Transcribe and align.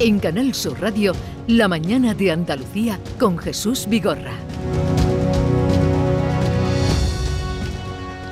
En 0.00 0.20
Canal 0.20 0.54
Sur 0.54 0.80
Radio, 0.80 1.12
La 1.48 1.66
mañana 1.66 2.14
de 2.14 2.30
Andalucía 2.30 3.00
con 3.18 3.36
Jesús 3.36 3.88
Vigorra. 3.88 4.30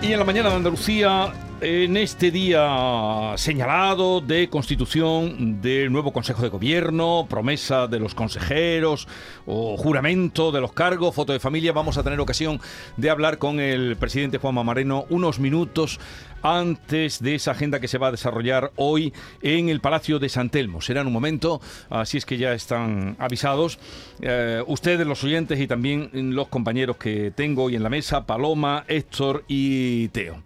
Y 0.00 0.12
en 0.12 0.18
la 0.20 0.24
mañana 0.24 0.50
de 0.50 0.54
Andalucía 0.54 1.32
en 1.61 1.96
este 1.96 2.30
día 2.30 3.32
señalado 3.36 4.20
de 4.20 4.48
constitución 4.48 5.61
del 5.62 5.91
nuevo 5.91 6.12
Consejo 6.12 6.43
de 6.43 6.48
Gobierno, 6.48 7.27
promesa 7.29 7.86
de 7.86 7.98
los 7.98 8.14
consejeros 8.14 9.09
o 9.46 9.77
juramento 9.77 10.52
de 10.52 10.61
los 10.61 10.73
cargos, 10.73 11.14
foto 11.14 11.32
de 11.32 11.41
familia, 11.41 11.73
vamos 11.73 11.96
a 11.96 12.02
tener 12.02 12.20
ocasión 12.20 12.61
de 12.97 13.11
hablar 13.11 13.38
con 13.38 13.61
el 13.61 13.97
presidente 13.97 14.38
Juan 14.38 14.55
Mamareno 14.55 15.06
unos 15.09 15.38
minutos 15.38 15.98
antes 16.42 17.23
de 17.23 17.37
esa 17.37 17.52
agenda 17.52 17.80
que 17.80 17.88
se 17.88 17.98
va 17.98 18.09
a 18.09 18.12
desarrollar 18.12 18.73
hoy 18.77 19.12
en 19.41 19.69
el 19.69 19.80
Palacio 19.80 20.19
de 20.19 20.28
San 20.28 20.50
Telmo. 20.50 20.80
Será 20.80 21.00
en 21.00 21.06
un 21.06 21.12
momento, 21.12 21.61
así 21.88 22.19
es 22.19 22.27
que 22.27 22.36
ya 22.36 22.52
están 22.52 23.16
avisados 23.19 23.78
eh, 24.20 24.62
ustedes, 24.66 25.06
los 25.06 25.25
oyentes 25.25 25.59
y 25.59 25.66
también 25.66 26.11
los 26.34 26.48
compañeros 26.48 26.98
que 26.98 27.33
tengo 27.34 27.64
hoy 27.64 27.77
en 27.77 27.83
la 27.83 27.91
mesa, 27.91 28.27
Paloma, 28.27 28.84
Héctor 28.88 29.45
y 29.48 30.09
Teo. 30.09 30.42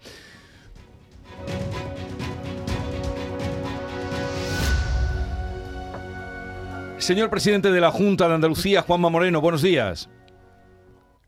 Señor 7.00 7.30
presidente 7.30 7.72
de 7.72 7.80
la 7.80 7.90
Junta 7.90 8.28
de 8.28 8.34
Andalucía, 8.34 8.82
Juanma 8.82 9.08
Moreno, 9.08 9.40
buenos 9.40 9.62
días. 9.62 10.10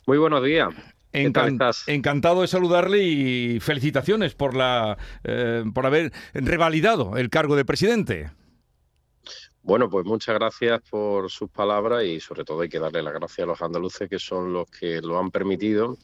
Muy 0.06 0.18
buenos 0.18 0.44
días. 0.44 0.68
Encantado 1.12 2.42
de 2.42 2.46
saludarle 2.46 3.02
y 3.02 3.58
felicitaciones 3.58 4.34
por 4.34 4.54
la 4.54 4.98
eh, 5.24 5.64
por 5.74 5.86
haber 5.86 6.12
revalidado 6.34 7.16
el 7.16 7.30
cargo 7.30 7.56
de 7.56 7.64
presidente. 7.64 8.30
Bueno, 9.62 9.88
pues 9.88 10.04
muchas 10.04 10.34
gracias 10.34 10.82
por 10.90 11.30
sus 11.30 11.50
palabras 11.50 12.04
y 12.04 12.20
sobre 12.20 12.44
todo 12.44 12.60
hay 12.60 12.68
que 12.68 12.78
darle 12.78 13.02
las 13.02 13.14
gracias 13.14 13.44
a 13.44 13.48
los 13.48 13.62
andaluces 13.62 14.10
que 14.10 14.18
son 14.18 14.52
los 14.52 14.70
que 14.70 15.00
lo 15.00 15.18
han 15.18 15.30
permitido 15.30 15.96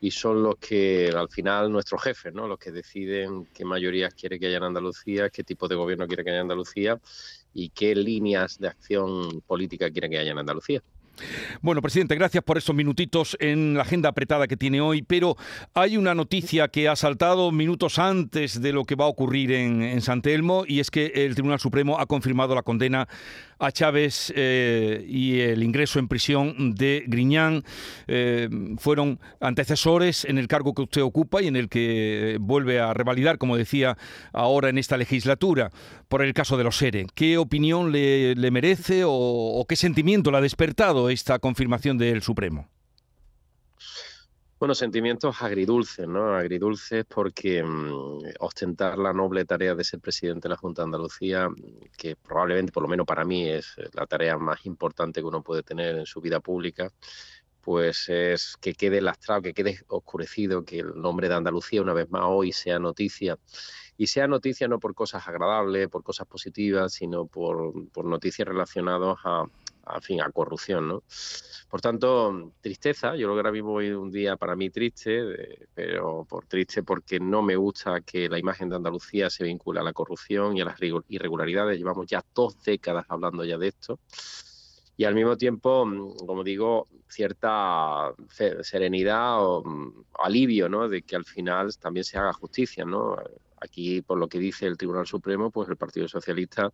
y 0.00 0.10
son 0.10 0.42
los 0.42 0.56
que 0.56 1.12
al 1.14 1.28
final 1.28 1.70
nuestros 1.70 2.02
jefes, 2.02 2.34
¿no? 2.34 2.48
Los 2.48 2.58
que 2.58 2.72
deciden 2.72 3.46
qué 3.54 3.64
mayorías 3.64 4.14
quiere 4.14 4.40
que 4.40 4.48
haya 4.48 4.56
en 4.56 4.64
Andalucía, 4.64 5.30
qué 5.30 5.44
tipo 5.44 5.68
de 5.68 5.76
gobierno 5.76 6.08
quiere 6.08 6.24
que 6.24 6.30
haya 6.30 6.40
en 6.40 6.46
Andalucía 6.46 7.00
y 7.54 7.70
qué 7.70 7.94
líneas 7.94 8.58
de 8.58 8.68
acción 8.68 9.40
política 9.46 9.90
quieren 9.90 10.10
que 10.10 10.18
haya 10.18 10.32
en 10.32 10.38
Andalucía. 10.38 10.82
Bueno, 11.60 11.82
presidente, 11.82 12.14
gracias 12.14 12.42
por 12.42 12.58
esos 12.58 12.74
minutitos 12.74 13.36
en 13.38 13.74
la 13.74 13.82
agenda 13.82 14.08
apretada 14.08 14.48
que 14.48 14.56
tiene 14.56 14.80
hoy, 14.80 15.02
pero 15.02 15.36
hay 15.74 15.96
una 15.96 16.14
noticia 16.14 16.68
que 16.68 16.88
ha 16.88 16.96
saltado 16.96 17.52
minutos 17.52 17.98
antes 17.98 18.60
de 18.60 18.72
lo 18.72 18.84
que 18.84 18.94
va 18.94 19.04
a 19.04 19.08
ocurrir 19.08 19.52
en, 19.52 20.00
San 20.00 20.22
Telmo 20.22 20.64
y 20.66 20.80
es 20.80 20.90
que 20.90 21.06
el 21.14 21.34
Tribunal 21.34 21.60
Supremo 21.60 21.98
ha 21.98 22.06
confirmado 22.06 22.54
la 22.54 22.62
condena 22.62 23.08
a 23.62 23.70
Chávez 23.70 24.32
eh, 24.34 25.04
y 25.08 25.40
el 25.40 25.62
ingreso 25.62 25.98
en 26.00 26.08
prisión 26.08 26.74
de 26.74 27.04
Griñán. 27.06 27.62
Eh, 28.08 28.48
fueron 28.78 29.20
antecesores 29.40 30.24
en 30.24 30.36
el 30.36 30.48
cargo 30.48 30.74
que 30.74 30.82
usted 30.82 31.02
ocupa 31.02 31.40
y 31.40 31.46
en 31.46 31.54
el 31.54 31.68
que 31.68 32.38
vuelve 32.40 32.80
a 32.80 32.92
revalidar, 32.92 33.38
como 33.38 33.56
decía 33.56 33.96
ahora 34.32 34.68
en 34.68 34.78
esta 34.78 34.96
legislatura, 34.96 35.70
por 36.08 36.22
el 36.22 36.34
caso 36.34 36.56
de 36.56 36.64
los 36.64 36.76
SERE. 36.76 37.06
¿Qué 37.14 37.38
opinión 37.38 37.92
le, 37.92 38.50
merece 38.50 39.02
o 39.06 39.64
qué 39.68 39.76
sentimiento 39.76 40.30
le 40.30 40.38
ha 40.38 40.40
despertado? 40.40 41.08
esta 41.10 41.38
confirmación 41.38 41.98
del 41.98 42.22
Supremo? 42.22 42.68
Bueno, 44.62 44.76
sentimientos 44.76 45.42
agridulces, 45.42 46.06
¿no? 46.06 46.36
Agridulces 46.36 47.04
porque 47.04 47.64
mm, 47.64 48.34
ostentar 48.38 48.96
la 48.96 49.12
noble 49.12 49.44
tarea 49.44 49.74
de 49.74 49.82
ser 49.82 49.98
presidente 49.98 50.42
de 50.42 50.50
la 50.50 50.56
Junta 50.56 50.82
de 50.82 50.84
Andalucía, 50.84 51.48
que 51.98 52.14
probablemente, 52.14 52.70
por 52.70 52.84
lo 52.84 52.88
menos 52.88 53.04
para 53.04 53.24
mí, 53.24 53.48
es 53.50 53.74
la 53.92 54.06
tarea 54.06 54.38
más 54.38 54.64
importante 54.64 55.20
que 55.20 55.26
uno 55.26 55.42
puede 55.42 55.64
tener 55.64 55.96
en 55.96 56.06
su 56.06 56.20
vida 56.20 56.38
pública, 56.38 56.92
pues 57.60 58.08
es 58.08 58.56
que 58.60 58.74
quede 58.74 59.00
lastrado, 59.00 59.42
que 59.42 59.52
quede 59.52 59.80
oscurecido, 59.88 60.64
que 60.64 60.78
el 60.78 60.94
nombre 60.94 61.28
de 61.28 61.34
Andalucía 61.34 61.82
una 61.82 61.92
vez 61.92 62.08
más 62.08 62.22
hoy 62.26 62.52
sea 62.52 62.78
noticia. 62.78 63.36
Y 63.96 64.06
sea 64.06 64.28
noticia 64.28 64.68
no 64.68 64.78
por 64.78 64.94
cosas 64.94 65.26
agradables, 65.26 65.88
por 65.88 66.04
cosas 66.04 66.28
positivas, 66.28 66.92
sino 66.92 67.26
por, 67.26 67.90
por 67.90 68.04
noticias 68.04 68.46
relacionadas 68.46 69.16
a, 69.24 69.44
a 69.84 70.00
fin, 70.00 70.20
a 70.20 70.30
corrupción, 70.30 70.88
¿no? 70.88 71.02
Por 71.68 71.80
tanto, 71.80 72.52
tristeza, 72.60 73.16
yo 73.16 73.28
lo 73.28 73.34
que 73.34 73.40
ahora 73.40 73.52
mismo 73.52 73.72
hoy 73.72 73.90
un 73.90 74.10
día 74.10 74.36
para 74.36 74.54
mí 74.56 74.70
triste, 74.70 75.68
pero 75.74 76.24
por 76.28 76.46
triste 76.46 76.82
porque 76.82 77.18
no 77.18 77.42
me 77.42 77.56
gusta 77.56 78.00
que 78.02 78.28
la 78.28 78.38
imagen 78.38 78.68
de 78.68 78.76
Andalucía 78.76 79.30
se 79.30 79.44
vincule 79.44 79.80
a 79.80 79.82
la 79.82 79.92
corrupción 79.92 80.56
y 80.56 80.60
a 80.60 80.66
las 80.66 80.78
irregularidades, 81.08 81.78
llevamos 81.78 82.06
ya 82.06 82.22
dos 82.34 82.62
décadas 82.62 83.06
hablando 83.08 83.44
ya 83.44 83.58
de 83.58 83.68
esto, 83.68 83.98
y 84.96 85.04
al 85.04 85.14
mismo 85.14 85.36
tiempo, 85.36 85.84
como 86.26 86.44
digo, 86.44 86.88
cierta 87.08 88.12
serenidad 88.60 89.44
o 89.44 89.62
mm, 89.64 90.04
alivio, 90.20 90.68
¿no? 90.68 90.88
De 90.88 91.02
que 91.02 91.16
al 91.16 91.24
final 91.24 91.76
también 91.78 92.04
se 92.04 92.18
haga 92.18 92.32
justicia, 92.32 92.84
¿no? 92.84 93.16
Aquí, 93.60 94.02
por 94.02 94.18
lo 94.18 94.28
que 94.28 94.38
dice 94.38 94.66
el 94.66 94.76
Tribunal 94.76 95.06
Supremo, 95.06 95.50
pues 95.50 95.68
el 95.68 95.76
Partido 95.76 96.08
Socialista 96.08 96.70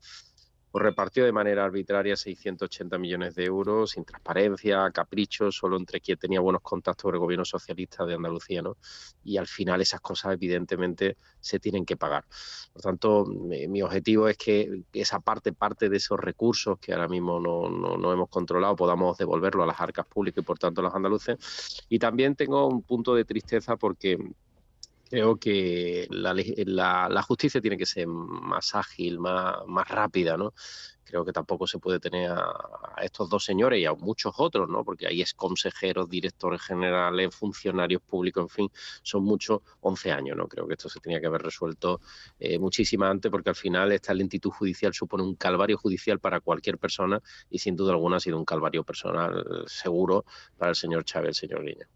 pues 0.78 0.90
repartió 0.90 1.24
de 1.24 1.32
manera 1.32 1.64
arbitraria 1.64 2.16
680 2.16 2.98
millones 2.98 3.34
de 3.34 3.44
euros, 3.44 3.90
sin 3.90 4.04
transparencia, 4.04 4.88
caprichos, 4.92 5.56
solo 5.56 5.76
entre 5.76 6.00
quien 6.00 6.18
tenía 6.18 6.38
buenos 6.38 6.62
contactos 6.62 7.02
con 7.02 7.14
el 7.14 7.18
gobierno 7.18 7.44
socialista 7.44 8.06
de 8.06 8.14
Andalucía, 8.14 8.62
¿no? 8.62 8.76
Y 9.24 9.38
al 9.38 9.48
final 9.48 9.80
esas 9.80 10.00
cosas 10.00 10.34
evidentemente 10.34 11.16
se 11.40 11.58
tienen 11.58 11.84
que 11.84 11.96
pagar. 11.96 12.26
Por 12.72 12.82
tanto, 12.82 13.26
mi, 13.26 13.82
objetivo 13.82 14.28
es 14.28 14.36
que 14.36 14.84
esa 14.92 15.18
parte, 15.18 15.52
parte 15.52 15.88
de 15.88 15.96
esos 15.96 16.20
recursos 16.20 16.78
que 16.78 16.92
ahora 16.92 17.08
mismo 17.08 17.40
no, 17.40 17.68
no 17.68 18.12
hemos 18.12 18.28
controlado, 18.28 18.76
podamos 18.76 19.18
devolverlo 19.18 19.64
a 19.64 19.66
las 19.66 19.80
arcas 19.80 20.06
públicas 20.06 20.42
y 20.42 20.46
por 20.46 20.60
tanto 20.60 20.80
a 20.80 20.84
los 20.84 20.94
andaluces. 20.94 21.38
Y 21.88 21.98
también 21.98 22.36
tengo 22.36 22.68
un 22.68 22.82
punto 22.82 23.16
de 23.16 23.24
tristeza 23.24 23.76
porque 23.76 24.16
creo 25.08 25.36
que 25.36 26.06
la, 26.10 27.22
justicia 27.22 27.60
tiene 27.60 27.76
que 27.76 27.86
ser 27.86 28.06
más 28.06 28.74
ágil, 28.74 29.18
más, 29.18 29.58
más 29.66 29.88
rápida, 29.88 30.36
¿no? 30.36 30.52
Creo 31.04 31.24
que 31.24 31.32
tampoco 31.32 31.66
se 31.66 31.78
puede 31.78 32.00
tener 32.00 32.30
a, 32.30 32.94
estos 33.00 33.30
dos 33.30 33.42
señores 33.42 33.80
y 33.80 33.86
a 33.86 33.94
muchos 33.94 34.34
otros, 34.36 34.68
¿no? 34.68 34.84
Porque 34.84 35.06
ahí 35.06 35.22
es 35.22 35.32
consejeros, 35.32 36.10
directores 36.10 36.60
generales, 36.60 37.34
funcionarios 37.34 38.02
públicos, 38.02 38.42
en 38.42 38.48
fin, 38.50 38.70
son 39.02 39.24
muchos, 39.24 39.62
11 39.80 40.12
años, 40.12 40.36
¿no? 40.36 40.48
Creo 40.48 40.66
que 40.66 40.74
esto 40.74 40.90
se 40.90 41.00
tenía 41.00 41.18
que 41.18 41.26
haber 41.26 41.42
resuelto 41.42 42.02
eh, 42.38 42.58
muchísimo 42.58 43.06
antes 43.06 43.30
porque 43.30 43.48
al 43.48 43.56
final 43.56 43.92
esta 43.92 44.12
lentitud 44.12 44.50
judicial 44.50 44.92
supone 44.92 45.22
un 45.22 45.36
calvario 45.36 45.78
judicial 45.78 46.20
para 46.20 46.40
cualquier 46.40 46.76
persona 46.76 47.22
y 47.48 47.58
sin 47.58 47.74
duda 47.74 47.92
alguna 47.92 48.16
ha 48.16 48.20
sido 48.20 48.36
un 48.36 48.44
calvario 48.44 48.84
personal 48.84 49.64
seguro 49.66 50.26
para 50.58 50.70
el 50.70 50.76
señor 50.76 51.04
Chávez, 51.04 51.28
el 51.28 51.34
señor 51.34 51.64
Guiña. 51.64 51.88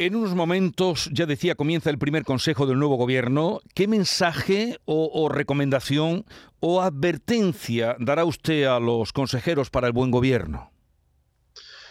En 0.00 0.16
unos 0.16 0.34
momentos, 0.34 1.10
ya 1.12 1.26
decía, 1.26 1.56
comienza 1.56 1.90
el 1.90 1.98
primer 1.98 2.24
consejo 2.24 2.64
del 2.64 2.78
nuevo 2.78 2.96
gobierno. 2.96 3.60
¿Qué 3.74 3.86
mensaje 3.86 4.78
o, 4.86 5.28
recomendación 5.28 6.24
o 6.58 6.80
advertencia 6.80 7.96
dará 7.98 8.24
usted 8.24 8.64
a 8.64 8.80
los 8.80 9.12
consejeros 9.12 9.68
para 9.68 9.88
el 9.88 9.92
buen 9.92 10.10
gobierno? 10.10 10.70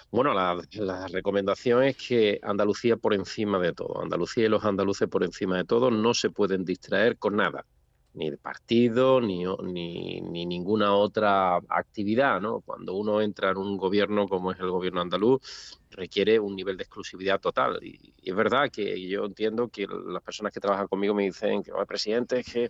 Bueno, 0.10 0.34
la, 0.34 1.08
recomendación 1.10 1.84
es 1.84 1.98
que 1.98 2.40
Andalucía 2.42 2.98
por 2.98 3.14
encima 3.14 3.60
de 3.60 3.74
todo, 3.74 4.02
Andalucía 4.02 4.46
y 4.46 4.50
los 4.50 4.66
andaluces 4.66 5.08
por 5.08 5.24
encima 5.24 5.58
de 5.58 5.66
todo, 5.66 5.92
no 5.92 6.16
se 6.16 6.32
pueden 6.32 6.66
distraer 6.66 7.16
con 7.16 7.36
nada 7.36 7.64
ni 8.14 8.30
de 8.30 8.38
partido, 8.38 9.22
ni, 9.22 9.46
ni, 9.64 10.22
ni, 10.22 10.46
ninguna 10.46 10.94
otra 10.94 11.58
actividad. 11.70 12.42
¿no? 12.42 12.62
Cuando 12.62 12.96
uno 12.96 13.22
entra 13.22 13.52
en 13.52 13.58
un 13.58 13.78
gobierno 13.78 14.28
como 14.28 14.52
es 14.52 14.60
el 14.60 14.70
gobierno 14.70 15.02
andaluz, 15.02 15.80
requiere 15.92 16.40
un 16.40 16.56
nivel 16.56 16.78
de 16.78 16.84
exclusividad 16.84 17.40
total. 17.40 17.80
Y, 17.84 18.14
es 18.22 18.36
verdad 18.36 18.70
que 18.72 19.08
yo 19.08 19.26
entiendo 19.26 19.70
que 19.70 19.88
las 19.88 20.24
personas 20.24 20.54
que 20.54 20.60
trabajan 20.60 20.88
conmigo 20.88 21.14
me 21.14 21.24
dicen 21.24 21.64
que, 21.64 21.72
presidente, 21.88 22.40
es 22.40 22.54
que 22.54 22.70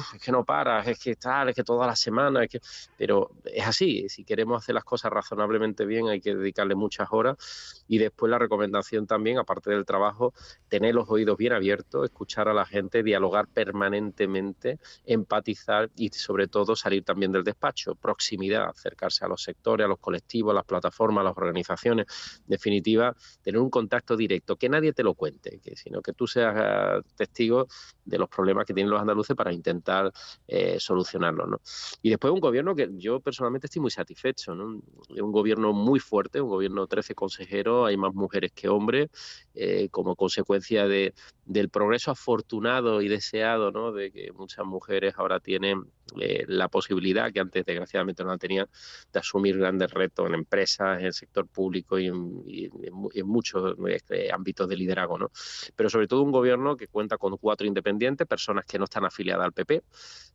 es 0.00 0.20
que 0.22 0.32
no 0.32 0.44
paras, 0.44 0.86
es 0.88 0.98
que 0.98 1.16
tal, 1.16 1.48
es 1.48 1.56
que 1.56 1.64
toda 1.64 1.86
la 1.86 1.96
semana, 1.96 2.44
es 2.44 2.50
que... 2.50 2.60
pero 2.96 3.30
es 3.44 3.66
así, 3.66 4.08
si 4.08 4.24
queremos 4.24 4.62
hacer 4.62 4.74
las 4.74 4.84
cosas 4.84 5.12
razonablemente 5.12 5.84
bien 5.84 6.08
hay 6.08 6.20
que 6.20 6.34
dedicarle 6.34 6.74
muchas 6.74 7.08
horas 7.10 7.84
y 7.88 7.98
después 7.98 8.30
la 8.30 8.38
recomendación 8.38 9.06
también, 9.06 9.38
aparte 9.38 9.70
del 9.70 9.84
trabajo, 9.84 10.32
tener 10.68 10.94
los 10.94 11.08
oídos 11.10 11.36
bien 11.36 11.52
abiertos, 11.52 12.04
escuchar 12.04 12.48
a 12.48 12.54
la 12.54 12.64
gente, 12.64 13.02
dialogar 13.02 13.48
permanentemente, 13.48 14.78
empatizar 15.04 15.90
y 15.96 16.08
sobre 16.10 16.48
todo 16.48 16.74
salir 16.76 17.04
también 17.04 17.32
del 17.32 17.44
despacho, 17.44 17.94
proximidad, 17.94 18.68
acercarse 18.68 19.24
a 19.24 19.28
los 19.28 19.42
sectores, 19.42 19.84
a 19.84 19.88
los 19.88 19.98
colectivos, 19.98 20.52
a 20.52 20.54
las 20.54 20.64
plataformas, 20.64 21.22
a 21.22 21.24
las 21.24 21.36
organizaciones, 21.36 22.06
en 22.38 22.48
definitiva, 22.48 23.14
tener 23.42 23.60
un 23.60 23.70
contacto 23.70 24.16
directo, 24.16 24.56
que 24.56 24.68
nadie 24.68 24.92
te 24.92 25.02
lo 25.02 25.14
cuente, 25.14 25.60
sino 25.74 26.00
que 26.00 26.12
tú 26.12 26.26
seas 26.26 26.54
eh, 26.56 27.02
testigo 27.16 27.66
de 28.04 28.18
los 28.18 28.28
problemas 28.28 28.64
que 28.64 28.74
tienen 28.74 28.90
los 28.90 29.00
andaluces 29.00 29.36
para 29.36 29.52
intentar 29.52 29.81
eh, 30.48 30.78
solucionarlo. 30.78 31.46
¿no? 31.46 31.60
Y 32.02 32.10
después 32.10 32.32
un 32.32 32.40
gobierno 32.40 32.74
que 32.74 32.90
yo 32.94 33.20
personalmente 33.20 33.66
estoy 33.66 33.80
muy 33.82 33.90
satisfecho, 33.90 34.54
¿no? 34.54 34.82
un 35.08 35.32
gobierno 35.32 35.72
muy 35.72 36.00
fuerte, 36.00 36.40
un 36.40 36.48
gobierno 36.48 36.86
13 36.86 37.14
consejeros, 37.14 37.88
hay 37.88 37.96
más 37.96 38.14
mujeres 38.14 38.52
que 38.52 38.68
hombres, 38.68 39.08
eh, 39.54 39.88
como 39.90 40.16
consecuencia 40.16 40.86
de, 40.86 41.14
del 41.44 41.70
progreso 41.70 42.12
afortunado 42.12 43.02
y 43.02 43.08
deseado, 43.08 43.72
¿no? 43.72 43.92
De 43.92 44.12
que 44.12 44.32
muchas 44.32 44.64
mujeres 44.64 45.14
ahora 45.16 45.40
tienen 45.40 45.84
eh, 46.20 46.44
la 46.46 46.68
posibilidad, 46.68 47.32
que 47.32 47.40
antes 47.40 47.64
desgraciadamente 47.64 48.22
no 48.22 48.30
la 48.30 48.38
tenían, 48.38 48.68
de 49.12 49.18
asumir 49.18 49.58
grandes 49.58 49.90
retos 49.90 50.28
en 50.28 50.34
empresas, 50.34 51.00
en 51.00 51.06
el 51.06 51.12
sector 51.12 51.48
público 51.48 51.98
y 51.98 52.06
en, 52.06 53.26
muchos 53.26 53.76
este, 53.88 54.32
ámbitos 54.32 54.68
de 54.68 54.76
liderazgo, 54.76 55.18
¿no? 55.18 55.30
Pero 55.74 55.90
sobre 55.90 56.06
todo 56.06 56.22
un 56.22 56.30
gobierno 56.30 56.76
que 56.76 56.86
cuenta 56.86 57.18
con 57.18 57.36
cuatro 57.38 57.66
independientes, 57.66 58.26
personas 58.26 58.64
que 58.64 58.78
no 58.78 58.84
están 58.84 59.04
afiliadas 59.04 59.44
al 59.44 59.52
PP, 59.52 59.82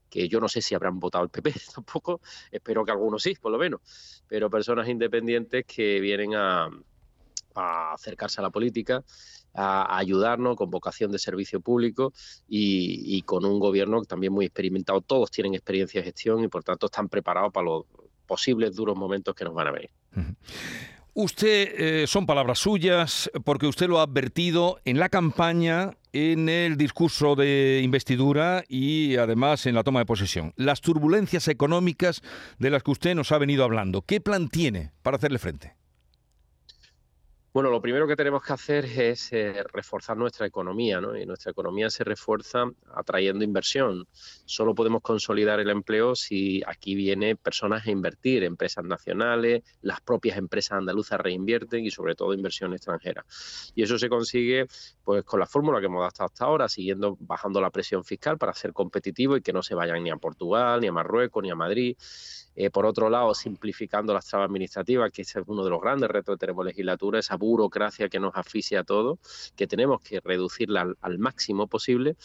que 0.09 0.27
yo 0.27 0.39
no 0.41 0.49
sé 0.49 0.61
si 0.61 0.75
habrán 0.75 0.99
votado 0.99 1.23
al 1.23 1.29
PP 1.29 1.53
tampoco, 1.75 2.21
espero 2.51 2.83
que 2.83 2.91
algunos 2.91 3.23
sí, 3.23 3.35
por 3.35 3.51
lo 3.51 3.57
menos, 3.57 4.23
pero 4.27 4.49
personas 4.49 4.89
independientes 4.89 5.65
que 5.65 6.01
vienen 6.01 6.35
a 6.35 6.69
acercarse 7.93 8.39
a 8.39 8.43
la 8.43 8.51
política 8.51 9.03
a, 9.57 9.97
ayudarnos 9.97 10.55
con 10.55 10.69
vocación 10.69 11.11
de 11.11 11.19
servicio 11.19 11.59
público 11.59 12.13
y, 12.47 13.21
con 13.23 13.43
un 13.43 13.59
gobierno 13.59 14.03
también 14.03 14.31
muy 14.31 14.45
experimentado. 14.45 15.01
Todos 15.01 15.31
tienen 15.31 15.55
experiencia 15.55 15.99
de 16.01 16.05
gestión 16.05 16.43
y 16.43 16.47
por 16.47 16.63
tanto 16.63 16.85
están 16.85 17.09
preparados 17.09 17.51
para 17.51 17.65
los 17.65 17.85
posibles 18.25 18.75
duros 18.75 18.95
momentos 18.95 19.33
que 19.35 19.43
nos 19.43 19.53
van 19.53 19.67
a 19.67 19.71
venir. 19.71 19.89
Usted, 21.19 22.03
eh, 22.03 22.07
son 22.07 22.27
palabras 22.27 22.59
suyas, 22.59 23.31
porque 23.43 23.65
usted 23.65 23.87
lo 23.87 23.99
ha 23.99 24.03
advertido 24.03 24.79
en 24.85 24.99
la 24.99 25.09
campaña, 25.09 25.97
en 26.13 26.47
el 26.47 26.77
discurso 26.77 27.35
de 27.35 27.81
investidura 27.83 28.63
y 28.67 29.15
además 29.15 29.65
en 29.65 29.73
la 29.73 29.83
toma 29.83 29.99
de 29.99 30.05
posesión. 30.05 30.53
Las 30.57 30.81
turbulencias 30.81 31.47
económicas 31.47 32.21
de 32.59 32.69
las 32.69 32.83
que 32.83 32.91
usted 32.91 33.15
nos 33.15 33.31
ha 33.31 33.39
venido 33.39 33.63
hablando, 33.63 34.03
¿qué 34.03 34.21
plan 34.21 34.47
tiene 34.47 34.91
para 35.01 35.17
hacerle 35.17 35.39
frente? 35.39 35.75
Bueno, 37.57 37.71
lo 37.71 37.81
primero 37.81 38.07
que 38.07 38.15
tenemos 38.15 38.43
que 38.43 38.53
hacer 38.53 38.85
es 38.85 39.33
eh, 39.33 39.63
reforzar 39.73 40.15
nuestra 40.15 40.45
economía, 40.45 41.01
¿no? 41.01 41.17
Y 41.17 41.25
nuestra 41.25 41.51
economía 41.51 41.89
se 41.89 42.03
refuerza 42.03 42.65
atrayendo 42.93 43.43
inversión. 43.43 44.07
Solo 44.45 44.75
podemos 44.75 45.01
consolidar 45.01 45.59
el 45.59 45.71
empleo 45.71 46.15
si 46.15 46.61
aquí 46.67 46.93
vienen 46.93 47.35
personas 47.35 47.87
a 47.87 47.89
invertir, 47.89 48.43
empresas 48.43 48.83
nacionales, 48.85 49.63
las 49.81 50.01
propias 50.01 50.37
empresas 50.37 50.73
andaluzas 50.73 51.19
reinvierten 51.19 51.83
y 51.83 51.89
sobre 51.89 52.13
todo 52.13 52.31
inversión 52.35 52.73
extranjera. 52.75 53.25
Y 53.73 53.81
eso 53.81 53.97
se 53.97 54.07
consigue 54.07 54.67
pues 55.03 55.23
con 55.23 55.39
la 55.39 55.47
fórmula 55.47 55.79
que 55.79 55.87
hemos 55.87 56.01
dado 56.01 56.27
hasta 56.27 56.45
ahora, 56.45 56.69
siguiendo 56.69 57.17
bajando 57.19 57.59
la 57.59 57.71
presión 57.71 58.03
fiscal 58.03 58.37
para 58.37 58.53
ser 58.53 58.71
competitivo 58.71 59.35
y 59.35 59.41
que 59.41 59.51
no 59.51 59.63
se 59.63 59.73
vayan 59.73 60.03
ni 60.03 60.11
a 60.11 60.17
Portugal, 60.17 60.79
ni 60.79 60.89
a 60.89 60.91
Marruecos, 60.91 61.41
ni 61.41 61.49
a 61.49 61.55
Madrid. 61.55 61.97
Eh, 62.59 62.71
por 62.71 62.87
otro 62.87 63.07
lado, 63.11 63.35
simplificando 63.35 64.15
las 64.15 64.25
trabas 64.25 64.47
administrativas, 64.47 65.11
que 65.11 65.21
es 65.21 65.35
uno 65.45 65.63
de 65.63 65.69
los 65.69 65.79
grandes 65.79 66.09
retos 66.09 66.35
que 66.35 66.39
tenemos 66.39 66.65
legislatura, 66.65 67.19
esa 67.19 67.37
burocracia 67.37 68.09
que 68.09 68.19
nos 68.19 68.35
asfixia 68.35 68.79
a 68.79 68.83
todos, 68.83 69.19
que 69.55 69.67
tenemos 69.67 70.01
que 70.01 70.19
reducirla 70.21 70.91
al, 71.01 71.19
máximo 71.19 71.67
posible 71.67 72.15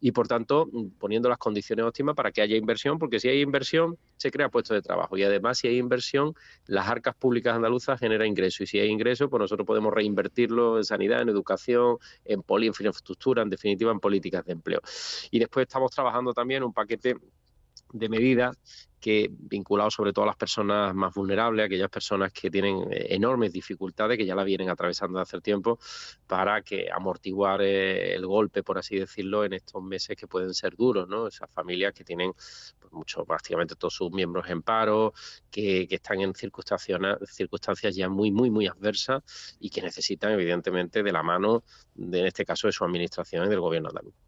y 0.00 0.12
por 0.12 0.28
tanto 0.28 0.68
poniendo 0.98 1.28
las 1.28 1.36
condiciones 1.36 1.84
óptimas 1.84 2.14
para 2.14 2.32
que 2.32 2.40
haya 2.40 2.56
inversión, 2.56 2.98
porque 2.98 3.20
si 3.20 3.28
hay 3.28 3.42
inversión 3.42 3.98
se 4.16 4.30
crea 4.30 4.48
puestos 4.48 4.74
de 4.74 4.82
trabajo 4.82 5.16
y 5.18 5.24
además 5.24 5.58
si 5.58 5.68
hay 5.68 5.78
inversión 5.78 6.34
las 6.66 6.88
arcas 6.88 7.14
públicas 7.14 7.54
andaluzas 7.54 7.98
generan 8.00 8.28
ingresos 8.28 8.62
y 8.62 8.66
si 8.66 8.78
hay 8.78 8.88
ingresos 8.88 9.28
pues 9.30 9.40
nosotros 9.40 9.66
podemos 9.66 9.92
reinvertirlo 9.92 10.78
en 10.78 10.84
sanidad, 10.84 11.22
en 11.22 11.30
educación, 11.30 11.98
en 12.24 12.42
poli, 12.42 12.66
en 12.66 12.70
infraestructura, 12.70 13.42
en 13.42 13.50
definitiva 13.50 13.90
en 13.90 14.00
políticas 14.00 14.44
de 14.44 14.52
empleo. 14.52 14.80
Y 15.30 15.38
después 15.38 15.66
estamos 15.66 15.90
trabajando 15.90 16.32
también 16.32 16.62
un 16.62 16.72
paquete 16.72 17.16
de 17.92 18.08
medidas 18.08 18.58
que 19.06 19.28
vinculados 19.30 19.94
sobre 19.94 20.12
todo 20.12 20.24
a 20.24 20.26
las 20.26 20.36
personas 20.36 20.92
más 20.92 21.14
vulnerables, 21.14 21.66
aquellas 21.66 21.90
personas 21.90 22.32
que 22.32 22.50
tienen 22.50 22.92
eh, 22.92 23.06
enormes 23.10 23.52
dificultades, 23.52 24.18
que 24.18 24.26
ya 24.26 24.34
la 24.34 24.42
vienen 24.42 24.68
atravesando 24.68 25.18
de 25.18 25.22
hace 25.22 25.40
tiempo, 25.40 25.78
para 26.26 26.62
que 26.62 26.90
amortiguar 26.90 27.62
eh, 27.62 28.14
el 28.14 28.26
golpe, 28.26 28.62
por 28.64 28.78
así 28.78 28.98
decirlo, 28.98 29.44
en 29.44 29.52
estos 29.52 29.80
meses 29.80 30.16
que 30.16 30.26
pueden 30.26 30.52
ser 30.54 30.74
duros, 30.74 31.08
¿no? 31.08 31.28
Esas 31.28 31.48
familias 31.50 31.92
que 31.92 32.02
tienen 32.02 32.32
pues, 32.80 32.92
mucho, 32.92 33.24
prácticamente 33.24 33.76
todos 33.76 33.94
sus 33.94 34.10
miembros 34.10 34.48
en 34.50 34.62
paro, 34.62 35.12
que, 35.50 35.86
están 35.88 36.20
en 36.20 36.34
circunstancias, 36.34 36.98
circunstancias 37.30 37.94
ya 37.94 38.08
muy, 38.08 38.32
muy, 38.32 38.50
muy 38.50 38.66
adversas 38.66 39.22
y 39.60 39.70
que 39.70 39.82
necesitan, 39.82 40.32
evidentemente, 40.32 41.04
de 41.04 41.12
la 41.12 41.22
mano, 41.22 41.62
de, 41.94 42.20
en 42.20 42.26
este 42.26 42.44
caso, 42.44 42.66
de 42.66 42.72
su 42.72 42.84
administración 42.84 43.46
y 43.46 43.50
del 43.50 43.60
gobierno 43.60 43.90
andaluz. 43.90 44.25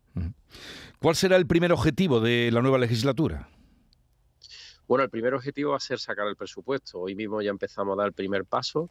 ¿Cuál 1.00 1.16
será 1.16 1.36
el 1.36 1.46
primer 1.46 1.72
objetivo 1.72 2.20
de 2.20 2.50
la 2.52 2.60
nueva 2.62 2.78
legislatura? 2.78 3.48
Bueno, 4.88 5.04
el 5.04 5.10
primer 5.10 5.34
objetivo 5.34 5.72
va 5.72 5.76
a 5.76 5.80
ser 5.80 5.98
sacar 5.98 6.26
el 6.28 6.34
presupuesto. 6.34 7.00
Hoy 7.00 7.14
mismo 7.14 7.42
ya 7.42 7.50
empezamos 7.50 7.92
a 7.92 7.98
dar 7.98 8.06
el 8.06 8.14
primer 8.14 8.46
paso 8.46 8.88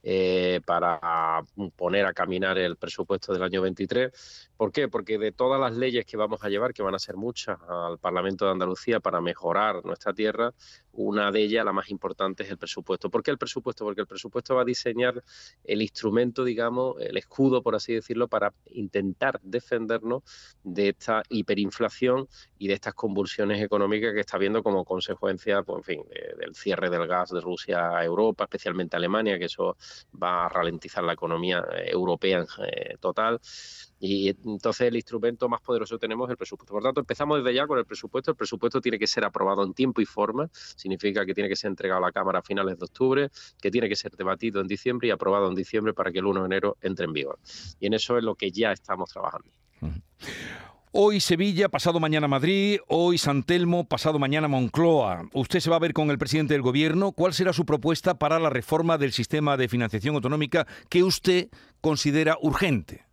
eh, 0.00 0.60
para 0.64 1.42
poner 1.74 2.06
a 2.06 2.12
caminar 2.12 2.56
el 2.56 2.76
presupuesto 2.76 3.32
del 3.32 3.42
año 3.42 3.60
23. 3.60 4.50
¿Por 4.56 4.70
qué? 4.70 4.86
Porque 4.86 5.18
de 5.18 5.32
todas 5.32 5.60
las 5.60 5.76
leyes 5.76 6.06
que 6.06 6.16
vamos 6.16 6.44
a 6.44 6.48
llevar, 6.48 6.72
que 6.72 6.84
van 6.84 6.94
a 6.94 7.00
ser 7.00 7.16
muchas, 7.16 7.58
al 7.68 7.98
Parlamento 7.98 8.44
de 8.44 8.52
Andalucía 8.52 9.00
para 9.00 9.20
mejorar 9.20 9.84
nuestra 9.84 10.12
tierra, 10.12 10.54
una 10.92 11.30
de 11.30 11.42
ellas, 11.42 11.64
la 11.64 11.72
más 11.72 11.90
importante, 11.90 12.42
es 12.42 12.50
el 12.50 12.58
presupuesto. 12.58 13.10
¿Por 13.10 13.22
qué 13.22 13.30
el 13.30 13.38
presupuesto? 13.38 13.84
Porque 13.84 14.02
el 14.02 14.06
presupuesto 14.06 14.54
va 14.54 14.62
a 14.62 14.64
diseñar 14.64 15.22
el 15.64 15.82
instrumento, 15.82 16.44
digamos, 16.44 16.96
el 17.00 17.16
escudo, 17.16 17.62
por 17.62 17.74
así 17.74 17.94
decirlo, 17.94 18.28
para 18.28 18.52
intentar 18.66 19.40
defendernos 19.42 20.22
de 20.62 20.90
esta 20.90 21.22
hiperinflación 21.28 22.28
y 22.58 22.68
de 22.68 22.74
estas 22.74 22.94
convulsiones 22.94 23.62
económicas 23.62 24.12
que 24.14 24.20
está 24.20 24.36
habiendo 24.36 24.62
como 24.62 24.84
consecuencia, 24.84 25.39
pues, 25.64 25.78
en 25.78 25.84
fin, 25.84 26.04
del 26.38 26.54
cierre 26.54 26.90
del 26.90 27.06
gas 27.06 27.30
de 27.30 27.40
Rusia 27.40 27.96
a 27.96 28.04
Europa, 28.04 28.44
especialmente 28.44 28.96
a 28.96 28.98
Alemania, 28.98 29.38
que 29.38 29.46
eso 29.46 29.76
va 30.20 30.46
a 30.46 30.48
ralentizar 30.48 31.02
la 31.04 31.12
economía 31.12 31.64
eh, 31.72 31.90
europea 31.90 32.38
en 32.38 32.46
eh, 32.66 32.96
total. 33.00 33.40
Y 33.98 34.28
entonces 34.28 34.88
el 34.88 34.96
instrumento 34.96 35.48
más 35.48 35.60
poderoso 35.60 35.96
que 35.96 36.00
tenemos 36.00 36.28
es 36.28 36.30
el 36.30 36.36
presupuesto. 36.38 36.72
Por 36.72 36.82
tanto, 36.82 37.00
empezamos 37.00 37.38
desde 37.38 37.54
ya 37.54 37.66
con 37.66 37.78
el 37.78 37.84
presupuesto. 37.84 38.30
El 38.30 38.36
presupuesto 38.36 38.80
tiene 38.80 38.98
que 38.98 39.06
ser 39.06 39.24
aprobado 39.24 39.62
en 39.62 39.74
tiempo 39.74 40.00
y 40.00 40.06
forma. 40.06 40.48
Significa 40.52 41.26
que 41.26 41.34
tiene 41.34 41.48
que 41.50 41.56
ser 41.56 41.68
entregado 41.68 42.02
a 42.02 42.06
la 42.06 42.12
Cámara 42.12 42.38
a 42.38 42.42
finales 42.42 42.78
de 42.78 42.84
octubre, 42.84 43.30
que 43.60 43.70
tiene 43.70 43.88
que 43.88 43.96
ser 43.96 44.12
debatido 44.16 44.60
en 44.60 44.66
diciembre 44.66 45.08
y 45.08 45.10
aprobado 45.10 45.48
en 45.48 45.54
diciembre 45.54 45.92
para 45.92 46.10
que 46.10 46.20
el 46.20 46.26
1 46.26 46.40
de 46.40 46.46
enero 46.46 46.76
entre 46.80 47.04
en 47.04 47.12
vigor. 47.12 47.38
Y 47.78 47.86
en 47.86 47.94
eso 47.94 48.16
es 48.16 48.24
lo 48.24 48.34
que 48.34 48.50
ya 48.50 48.72
estamos 48.72 49.10
trabajando. 49.10 49.50
Hoy 50.92 51.20
Sevilla, 51.20 51.68
pasado 51.68 52.00
mañana 52.00 52.26
Madrid, 52.26 52.80
hoy 52.88 53.16
San 53.16 53.44
Telmo, 53.44 53.86
pasado 53.86 54.18
mañana 54.18 54.48
Moncloa. 54.48 55.28
Usted 55.34 55.60
se 55.60 55.70
va 55.70 55.76
a 55.76 55.78
ver 55.78 55.92
con 55.92 56.10
el 56.10 56.18
presidente 56.18 56.54
del 56.54 56.62
Gobierno. 56.62 57.12
¿Cuál 57.12 57.32
será 57.32 57.52
su 57.52 57.64
propuesta 57.64 58.18
para 58.18 58.40
la 58.40 58.50
reforma 58.50 58.98
del 58.98 59.12
sistema 59.12 59.56
de 59.56 59.68
financiación 59.68 60.16
autonómica 60.16 60.66
que 60.88 61.04
usted 61.04 61.48
considera 61.80 62.38
urgente? 62.42 63.04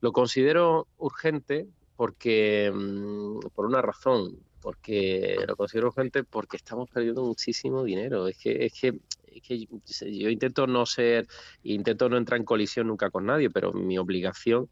Lo 0.00 0.12
considero 0.12 0.88
urgente 0.96 1.66
porque 1.94 2.72
mm, 2.74 3.48
por 3.54 3.66
una 3.66 3.82
razón, 3.82 4.38
porque 4.62 5.36
lo 5.46 5.56
considero 5.56 5.88
urgente 5.88 6.24
porque 6.24 6.56
estamos 6.56 6.88
perdiendo 6.88 7.22
muchísimo 7.22 7.84
dinero. 7.84 8.28
Es 8.28 8.38
que, 8.38 8.64
es 8.64 8.72
que, 8.80 8.98
es 9.26 9.42
que 9.42 9.66
yo 9.66 10.30
intento 10.30 10.66
no 10.66 10.86
ser, 10.86 11.28
intento 11.64 12.08
no 12.08 12.16
entrar 12.16 12.40
en 12.40 12.46
colisión 12.46 12.86
nunca 12.86 13.10
con 13.10 13.26
nadie, 13.26 13.50
pero 13.50 13.74
mi 13.74 13.98
obligación 13.98 14.70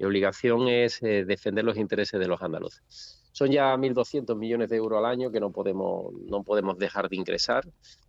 mi 0.00 0.06
obligación 0.06 0.66
es 0.66 1.02
eh, 1.02 1.26
defender 1.26 1.62
los 1.62 1.76
intereses 1.76 2.18
de 2.18 2.26
los 2.26 2.40
andaluces. 2.40 3.20
Son 3.32 3.50
ya 3.50 3.76
1.200 3.76 4.34
millones 4.34 4.70
de 4.70 4.76
euros 4.76 4.98
al 4.98 5.04
año 5.04 5.30
que 5.30 5.40
no 5.40 5.52
podemos, 5.52 6.14
no 6.26 6.42
podemos 6.42 6.78
dejar 6.78 7.10
de 7.10 7.16
ingresar 7.16 7.64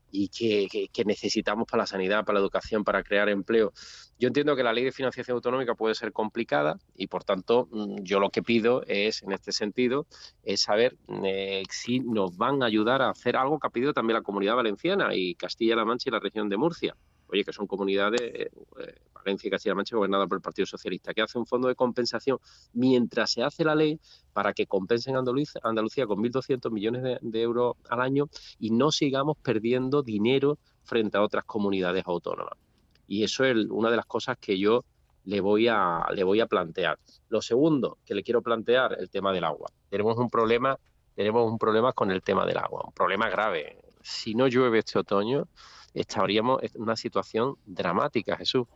y 0.10 0.30
que, 0.30 1.04
necesitamos 1.06 1.68
para 1.70 1.84
la 1.84 1.88
sanidad, 1.88 2.24
para 2.24 2.40
la 2.40 2.44
educación, 2.44 2.86
para 2.86 3.04
crear 3.04 3.28
empleo. 3.28 3.74
Yo 4.18 4.28
entiendo 4.28 4.56
que 4.56 4.64
la 4.64 4.72
ley 4.72 4.86
de 4.86 4.92
financiación 4.94 5.36
autonómica 5.36 5.76
puede 5.76 5.94
ser 5.96 6.14
complicada 6.14 6.78
y, 6.96 7.08
por 7.08 7.26
tanto, 7.26 7.68
mm, 7.72 8.04
yo 8.04 8.22
lo 8.22 8.30
que 8.30 8.42
pido 8.42 8.84
es, 8.88 9.22
en 9.24 9.34
este 9.34 9.52
sentido, 9.52 10.08
es 10.44 10.62
saber 10.62 10.98
eh, 11.26 11.64
si 11.70 12.00
nos 12.00 12.38
van 12.38 12.64
a 12.64 12.68
ayudar 12.68 13.02
a 13.02 13.10
hacer 13.10 13.36
algo 13.36 13.60
que 13.60 13.68
ha 13.68 13.70
pedido 13.70 13.94
también 13.94 14.16
la 14.16 14.24
Comunidad 14.24 14.56
Valenciana 14.56 15.14
y 15.14 15.36
Castilla-La 15.36 15.84
Mancha 15.84 16.10
y 16.10 16.14
la 16.14 16.20
región 16.20 16.48
de 16.48 16.58
Murcia 16.58 16.96
oye, 17.32 17.44
que 17.44 17.54
son 17.54 17.68
comunidades, 17.68 18.22
eh, 18.22 18.52
Valencia 19.14 19.48
y 19.48 19.52
Castilla-La 19.52 19.76
Mancha, 19.76 19.96
gobernadas 19.96 20.28
por 20.28 20.38
el 20.38 20.42
Partido 20.42 20.66
Socialista, 20.66 21.14
que 21.14 21.22
hace 21.22 21.38
un 21.38 21.46
fondo 21.46 21.68
de 21.68 21.76
compensación 21.76 22.40
mientras 22.74 23.32
se 23.32 23.44
hace 23.44 23.64
la 23.64 23.76
ley 23.76 24.00
para 24.34 24.54
que 24.54 24.68
compensen 24.68 25.16
a 25.16 25.20
Andalucía, 25.20 26.06
con 26.06 26.20
1.200 26.20 26.72
millones 26.72 27.20
de, 27.22 27.42
euros 27.42 27.76
al 27.90 28.02
año 28.02 28.30
y 28.60 28.72
no 28.72 28.92
sigamos 28.92 29.38
perdiendo 29.38 30.04
dinero 30.04 30.58
frente 30.84 31.18
a 31.18 31.22
otras 31.22 31.46
comunidades 31.46 32.04
autónomas. 32.06 32.58
Y 33.08 33.24
eso 33.24 33.44
es 33.46 33.56
una 33.70 33.90
de 33.90 33.98
las 33.98 34.06
cosas 34.06 34.38
que 34.40 34.58
yo 34.58 34.84
le 35.26 35.42
voy 35.42 35.68
a, 35.68 36.06
le 36.14 36.24
voy 36.24 36.40
a 36.40 36.48
plantear. 36.48 36.98
Lo 37.30 37.42
segundo 37.42 37.98
que 38.06 38.16
le 38.16 38.24
quiero 38.24 38.42
plantear, 38.42 38.98
el 39.00 39.10
tema 39.10 39.32
del 39.32 39.44
agua. 39.44 39.70
Tenemos 39.90 40.18
un 40.18 40.30
problema, 40.30 40.78
tenemos 41.16 41.50
un 41.50 41.58
problema 41.58 41.94
con 41.94 42.12
el 42.12 42.22
tema 42.22 42.46
del 42.46 42.58
agua, 42.58 42.84
un 42.86 42.94
problema 42.94 43.30
grave. 43.30 43.78
Si 44.02 44.34
no 44.34 44.48
llueve 44.48 44.80
este 44.80 44.98
otoño, 44.98 45.48
estaríamos 45.94 46.62
en 46.64 46.82
una 46.82 46.96
situación 46.96 47.56
dramática, 47.66 48.38
Jesús 48.38 48.68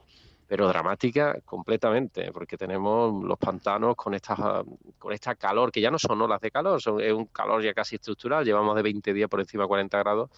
pero 0.47 0.67
dramática 0.67 1.39
completamente, 1.43 2.31
porque 2.31 2.57
tenemos 2.57 3.23
los 3.23 3.37
pantanos 3.37 3.95
con 3.95 4.13
esta, 4.13 4.63
con 4.99 5.13
esta 5.13 5.35
calor, 5.35 5.71
que 5.71 5.81
ya 5.81 5.89
no 5.89 5.97
son 5.97 6.21
olas 6.21 6.39
de 6.39 6.51
calor, 6.51 6.81
son, 6.81 7.01
es 7.01 7.13
un 7.13 7.25
calor 7.25 7.63
ya 7.63 7.73
casi 7.73 7.95
estructural, 7.95 8.45
llevamos 8.45 8.75
de 8.75 8.83
20 8.83 9.13
días 9.13 9.29
por 9.29 9.39
encima 9.39 9.63
de 9.63 9.67
40 9.67 9.97
grados, 9.97 10.29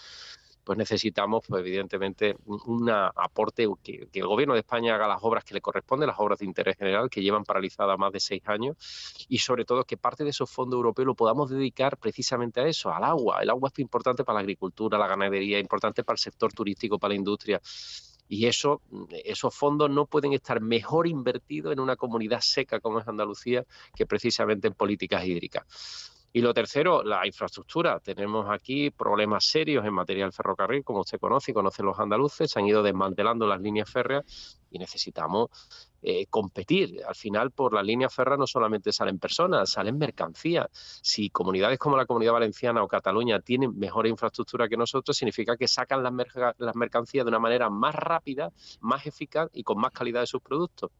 pues 0.68 0.78
necesitamos, 0.78 1.46
pues, 1.48 1.62
evidentemente, 1.62 2.36
un 2.46 2.90
aporte, 2.90 3.66
que, 3.82 4.10
el 4.12 4.28
Gobierno 4.28 4.54
de 4.54 4.60
España 4.60 4.96
haga 4.96 5.08
las 5.08 5.20
obras 5.22 5.46
que 5.46 5.54
le 5.54 5.62
corresponden, 5.62 6.08
las 6.08 6.20
obras 6.20 6.40
de 6.40 6.46
interés 6.46 6.76
general, 6.76 7.10
que 7.10 7.22
llevan 7.22 7.46
paralizadas 7.46 7.98
más 7.98 8.12
de 8.12 8.20
seis 8.20 8.42
años, 8.48 8.76
y 9.30 9.38
sobre 9.38 9.64
todo 9.64 9.86
que 9.86 9.96
parte 9.96 10.26
de 10.26 10.32
esos 10.32 10.50
fondos 10.50 10.76
europeos 10.76 11.06
lo 11.06 11.16
podamos 11.16 11.50
dedicar 11.50 11.96
precisamente 11.96 12.60
a 12.60 12.68
eso, 12.68 12.92
al 12.92 13.06
agua. 13.06 13.40
El 13.42 13.50
agua 13.50 13.70
es 13.72 13.80
importante 13.80 14.26
para 14.26 14.34
la 14.34 14.42
agricultura, 14.42 14.98
la 14.98 15.08
ganadería, 15.08 15.58
importante 15.58 16.04
para 16.04 16.16
el 16.16 16.20
sector 16.20 16.52
turístico, 16.52 17.00
para 17.00 17.14
la 17.14 17.16
industria. 17.16 17.62
Y 18.28 18.46
eso, 18.46 18.82
esos 19.24 19.56
fondos 19.56 19.90
no 19.90 20.06
pueden 20.06 20.34
estar 20.34 20.60
mejor 20.60 21.08
invertidos 21.08 21.72
en 21.72 21.80
una 21.80 21.96
comunidad 21.96 22.42
seca 22.42 22.82
como 22.82 23.00
es 23.00 23.08
Andalucía 23.08 23.64
que 23.96 24.06
precisamente 24.06 24.68
en 24.68 24.74
políticas 24.74 25.24
hídricas. 25.24 26.17
Y 26.38 26.42
lo 26.42 26.54
tercero, 26.54 27.02
la 27.02 27.26
infraestructura. 27.26 28.00
Tenemos 28.00 28.46
aquí 28.48 28.92
problemas 28.92 29.44
serios 29.44 29.84
en 29.84 29.92
materia 29.92 30.24
del 30.24 30.32
ferrocarril, 30.32 30.84
como 30.84 31.00
usted 31.00 31.20
conoce 31.20 31.50
y 31.50 31.54
conocen 31.56 31.88
los 31.88 31.98
andaluces. 31.98 32.52
Se 32.52 32.60
han 32.60 32.68
ido 32.68 32.84
desmantelando 32.84 33.48
las 33.48 33.60
líneas 33.60 33.90
férreas 33.90 34.60
y 34.70 34.78
necesitamos 34.78 35.50
eh, 36.04 36.28
competir. 36.28 37.04
Al 37.08 37.16
final, 37.16 37.50
por 37.50 37.74
las 37.74 37.84
líneas 37.84 38.14
férreas 38.14 38.38
no 38.38 38.46
solamente 38.46 38.94
salen 38.94 39.18
personas, 39.18 39.72
salen 39.72 39.98
mercancías. 39.98 40.68
Si 41.02 41.32
comunidades 41.32 41.80
como 41.80 41.98
la 41.98 42.06
Comunidad 42.06 42.34
Valenciana 42.34 42.84
o 42.84 42.88
Cataluña 42.88 43.40
tienen 43.40 43.76
mejor 43.76 44.06
infraestructura 44.06 44.70
que 44.70 44.78
nosotros, 44.78 45.18
significa 45.18 45.58
que 45.58 45.68
sacan 45.68 46.04
las, 46.04 46.14
las 46.60 46.76
mercancías 46.76 47.26
de 47.26 47.30
una 47.30 47.40
manera 47.40 47.72
más 47.72 47.96
rápida, 47.96 48.52
más 48.80 49.08
eficaz 49.08 49.50
y 49.54 49.64
con 49.64 49.80
más 49.80 49.92
calidad 49.92 50.20
de 50.20 50.28
sus 50.28 50.44
productos 50.44 50.92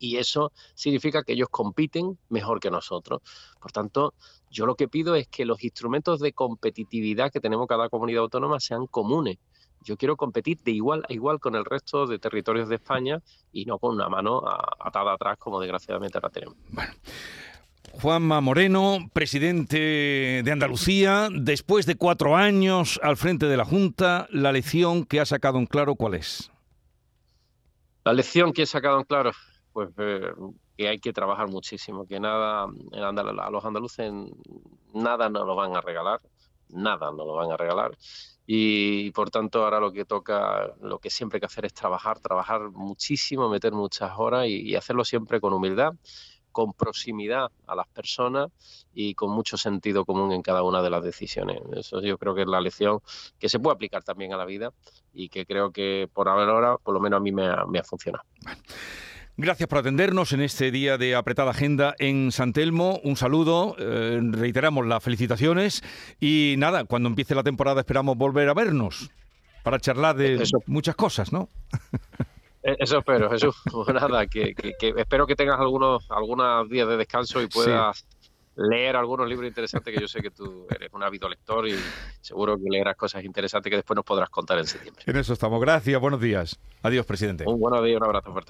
y 0.00 0.16
eso 0.16 0.52
significa 0.74 1.22
que 1.22 1.34
ellos 1.34 1.48
compiten 1.50 2.18
mejor 2.30 2.58
que 2.58 2.70
nosotros. 2.70 3.20
Por 3.60 3.70
tanto, 3.70 4.14
yo 4.50 4.66
lo 4.66 4.74
que 4.74 4.88
pido 4.88 5.14
es 5.14 5.28
que 5.28 5.44
los 5.44 5.62
instrumentos 5.62 6.18
de 6.18 6.32
competitividad 6.32 7.30
que 7.30 7.38
tenemos 7.38 7.68
cada 7.68 7.88
comunidad 7.88 8.22
autónoma 8.22 8.58
sean 8.58 8.86
comunes. 8.86 9.38
Yo 9.82 9.96
quiero 9.96 10.16
competir 10.16 10.58
de 10.62 10.72
igual 10.72 11.04
a 11.08 11.12
igual 11.12 11.38
con 11.38 11.54
el 11.54 11.64
resto 11.64 12.06
de 12.06 12.18
territorios 12.18 12.68
de 12.68 12.76
España 12.76 13.22
y 13.52 13.64
no 13.66 13.78
con 13.78 13.94
una 13.94 14.08
mano 14.08 14.42
atada 14.80 15.12
atrás 15.12 15.38
como 15.38 15.60
desgraciadamente 15.60 16.18
la 16.20 16.30
tenemos. 16.30 16.56
Bueno. 16.70 16.92
Juanma 17.92 18.40
Moreno, 18.40 19.10
presidente 19.12 20.42
de 20.44 20.52
Andalucía, 20.52 21.28
después 21.32 21.86
de 21.86 21.96
cuatro 21.96 22.36
años 22.36 23.00
al 23.02 23.16
frente 23.16 23.46
de 23.46 23.56
la 23.56 23.64
Junta, 23.64 24.28
la 24.30 24.52
lección 24.52 25.04
que 25.04 25.20
ha 25.20 25.26
sacado 25.26 25.58
en 25.58 25.66
claro, 25.66 25.96
¿cuál 25.96 26.14
es? 26.14 26.50
La 28.04 28.12
lección 28.12 28.52
que 28.52 28.62
he 28.62 28.66
sacado 28.66 28.98
en 28.98 29.04
claro, 29.04 29.32
pues 29.72 29.90
eh, 29.98 30.32
que 30.76 30.88
hay 30.88 30.98
que 30.98 31.12
trabajar 31.12 31.48
muchísimo, 31.48 32.06
que 32.06 32.18
nada, 32.20 32.64
a 32.64 33.50
los 33.50 33.64
andaluces 33.64 34.12
nada 34.94 35.28
nos 35.28 35.46
lo 35.46 35.54
van 35.54 35.76
a 35.76 35.80
regalar, 35.80 36.20
nada 36.68 37.10
nos 37.10 37.26
lo 37.26 37.34
van 37.34 37.52
a 37.52 37.56
regalar. 37.56 37.96
Y 38.46 39.12
por 39.12 39.30
tanto 39.30 39.62
ahora 39.62 39.78
lo 39.78 39.92
que 39.92 40.04
toca, 40.04 40.74
lo 40.80 40.98
que 40.98 41.10
siempre 41.10 41.36
hay 41.36 41.40
que 41.40 41.46
hacer 41.46 41.66
es 41.66 41.74
trabajar, 41.74 42.18
trabajar 42.18 42.70
muchísimo, 42.70 43.48
meter 43.48 43.72
muchas 43.72 44.12
horas 44.16 44.46
y, 44.48 44.74
hacerlo 44.74 45.04
siempre 45.04 45.40
con 45.40 45.52
humildad, 45.52 45.92
con 46.50 46.72
proximidad 46.72 47.52
a 47.68 47.76
las 47.76 47.86
personas 47.86 48.50
y 48.92 49.14
con 49.14 49.30
mucho 49.30 49.56
sentido 49.56 50.04
común 50.04 50.32
en 50.32 50.42
cada 50.42 50.64
una 50.64 50.82
de 50.82 50.90
las 50.90 51.04
decisiones. 51.04 51.60
Eso 51.76 52.00
yo 52.00 52.18
creo 52.18 52.34
que 52.34 52.42
es 52.42 52.48
la 52.48 52.60
lección 52.60 53.00
que 53.38 53.48
se 53.48 53.60
puede 53.60 53.74
aplicar 53.74 54.02
también 54.02 54.32
a 54.32 54.36
la 54.36 54.46
vida 54.46 54.72
y 55.12 55.28
que 55.28 55.46
creo 55.46 55.70
que 55.70 56.08
por 56.12 56.28
ahora, 56.28 56.76
por 56.78 56.94
lo 56.94 57.00
menos 57.00 57.18
a 57.18 57.20
mí 57.20 57.30
me 57.30 57.46
ha, 57.46 57.64
me 57.66 57.78
ha 57.78 57.84
funcionado. 57.84 58.24
Gracias 59.36 59.68
por 59.68 59.78
atendernos 59.78 60.32
en 60.32 60.42
este 60.42 60.70
día 60.70 60.98
de 60.98 61.14
apretada 61.14 61.52
agenda 61.52 61.94
en 61.98 62.30
San 62.30 62.52
Telmo. 62.52 63.00
Un 63.04 63.16
saludo, 63.16 63.74
eh, 63.78 64.20
reiteramos 64.22 64.86
las 64.86 65.02
felicitaciones 65.02 65.82
y 66.20 66.56
nada, 66.58 66.84
cuando 66.84 67.08
empiece 67.08 67.34
la 67.34 67.42
temporada 67.42 67.80
esperamos 67.80 68.16
volver 68.16 68.48
a 68.48 68.54
vernos 68.54 69.10
para 69.62 69.78
charlar 69.78 70.16
de 70.16 70.42
muchas 70.66 70.94
cosas, 70.96 71.32
¿no? 71.32 71.48
Eh, 72.62 72.76
eso 72.78 72.98
espero, 72.98 73.30
Jesús. 73.30 73.56
Pues 73.72 73.94
nada, 73.94 74.26
que, 74.26 74.54
espero 74.96 75.26
que 75.26 75.34
tengas 75.34 75.58
algunos, 75.58 76.10
algunos 76.10 76.68
días 76.68 76.86
de 76.88 76.96
descanso 76.98 77.40
y 77.40 77.46
puedas 77.46 78.04
leer 78.56 78.96
algunos 78.96 79.26
libros 79.28 79.48
interesantes 79.48 79.94
que 79.94 80.00
yo 80.00 80.08
sé 80.08 80.20
que 80.20 80.30
tú 80.30 80.66
eres 80.68 80.90
un 80.92 81.02
ávido 81.02 81.28
lector 81.28 81.66
y 81.66 81.74
seguro 82.20 82.56
que 82.56 82.68
leerás 82.68 82.96
cosas 82.96 83.24
interesantes 83.24 83.70
que 83.70 83.76
después 83.76 83.96
nos 83.96 84.04
podrás 84.04 84.28
contar 84.28 84.58
en 84.58 84.66
septiembre. 84.66 85.02
En 85.06 85.16
eso 85.16 85.32
estamos. 85.32 85.60
Gracias, 85.60 85.98
buenos 86.00 86.20
días. 86.20 86.58
Adiós, 86.82 87.06
presidente. 87.06 87.44
Un 87.46 87.58
buenos 87.58 87.82
días, 87.84 87.96
un 87.96 88.04
abrazo 88.04 88.32
fuerte. 88.32 88.48